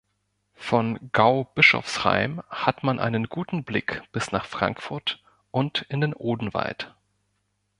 Von 0.55 1.11
Gau-Bischofsheim 1.11 2.41
hat 2.49 2.81
man 2.83 2.97
einen 2.97 3.29
guten 3.29 3.63
Blick 3.63 4.01
bis 4.11 4.31
nach 4.31 4.45
Frankfurt 4.45 5.21
und 5.51 5.83
in 5.89 6.01
den 6.01 6.15
Odenwald. 6.15 6.95